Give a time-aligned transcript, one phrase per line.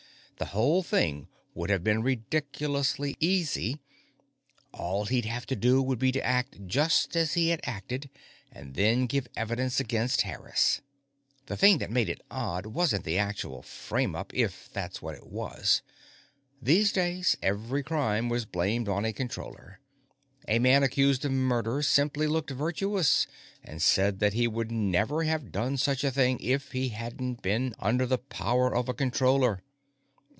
[0.37, 3.77] The whole thing would have been ridiculously easy;
[4.73, 8.09] all he'd have to do would be to act just as he had acted
[8.51, 10.81] and then give evidence against Harris.
[11.45, 15.27] The thing that made it odd wasn't the actual frame up (if that's what it
[15.27, 15.83] was);
[16.59, 19.79] these days, every crime was blamed on a Controller.
[20.47, 23.27] A man accused of murder simply looked virtuous
[23.63, 27.75] and said that he would never have done such a thing if he hadn't been
[27.77, 29.61] under the power of a Controller.